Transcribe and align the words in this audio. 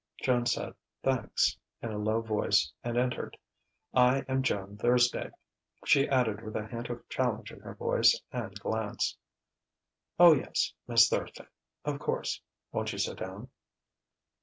Joan 0.23 0.47
said 0.47 0.73
"Thanks," 1.03 1.55
in 1.79 1.91
a 1.91 1.99
low 1.99 2.21
voice, 2.21 2.73
and 2.83 2.97
entered. 2.97 3.37
"I 3.93 4.25
am 4.27 4.41
Joan 4.41 4.75
Thursday," 4.75 5.29
she 5.85 6.09
added 6.09 6.41
with 6.41 6.55
a 6.55 6.65
hint 6.65 6.89
of 6.89 7.07
challenge 7.07 7.51
in 7.51 7.59
voice 7.75 8.19
and 8.31 8.59
glance. 8.59 9.15
"Oh, 10.19 10.33
yes, 10.33 10.73
Miss 10.87 11.07
Thursday 11.07 11.45
of 11.85 11.99
course! 11.99 12.41
Won't 12.71 12.93
you 12.93 12.97
sit 12.97 13.19
down?" 13.19 13.49